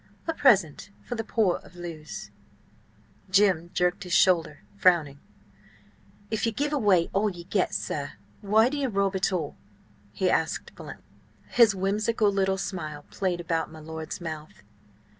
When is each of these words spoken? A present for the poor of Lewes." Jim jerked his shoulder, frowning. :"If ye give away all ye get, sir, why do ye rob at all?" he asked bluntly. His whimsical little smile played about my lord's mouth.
A 0.27 0.33
present 0.33 0.89
for 1.03 1.13
the 1.13 1.23
poor 1.23 1.57
of 1.57 1.75
Lewes." 1.75 2.31
Jim 3.29 3.69
jerked 3.75 4.03
his 4.03 4.13
shoulder, 4.13 4.63
frowning. 4.75 5.19
:"If 6.31 6.47
ye 6.47 6.51
give 6.51 6.73
away 6.73 7.11
all 7.13 7.29
ye 7.29 7.43
get, 7.43 7.71
sir, 7.75 8.13
why 8.41 8.69
do 8.69 8.77
ye 8.79 8.87
rob 8.87 9.15
at 9.15 9.31
all?" 9.31 9.57
he 10.11 10.27
asked 10.27 10.73
bluntly. 10.73 11.03
His 11.49 11.75
whimsical 11.75 12.31
little 12.31 12.57
smile 12.57 13.03
played 13.11 13.39
about 13.41 13.71
my 13.71 13.77
lord's 13.79 14.19
mouth. 14.19 14.63